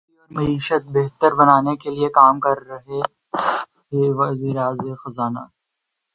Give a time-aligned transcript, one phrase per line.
[0.03, 2.99] security اور معیشت بہتر بنانے کیلئے کام کر رہے
[3.89, 4.57] ہیںوزیر
[5.01, 5.43] خزانہ